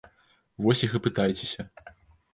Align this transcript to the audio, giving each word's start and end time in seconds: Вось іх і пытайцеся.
Вось 0.67 0.81
іх 0.87 0.97
і 1.01 1.01
пытайцеся. 1.09 1.69